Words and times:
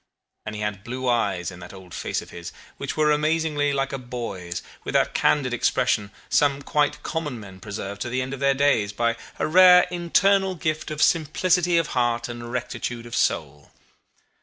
And 0.47 0.55
he 0.55 0.61
had 0.61 0.83
blue 0.83 1.07
eyes 1.07 1.51
in 1.51 1.59
that 1.59 1.75
old 1.75 1.93
face 1.93 2.23
of 2.23 2.31
his, 2.31 2.51
which 2.77 2.97
were 2.97 3.11
amazingly 3.11 3.71
like 3.71 3.93
a 3.93 3.99
boy's, 3.99 4.63
with 4.83 4.93
that 4.93 5.13
candid 5.13 5.53
expression 5.53 6.09
some 6.27 6.63
quite 6.63 7.03
common 7.03 7.39
men 7.39 7.59
preserve 7.59 7.99
to 7.99 8.09
the 8.09 8.19
end 8.23 8.33
of 8.33 8.39
their 8.39 8.55
days 8.55 8.91
by 8.93 9.15
a 9.37 9.45
rare 9.45 9.83
internal 9.91 10.55
gift 10.55 10.89
of 10.89 11.03
simplicity 11.03 11.77
of 11.77 11.89
heart 11.93 12.27
and 12.27 12.51
rectitude 12.51 13.05
of 13.05 13.15
soul. 13.15 13.71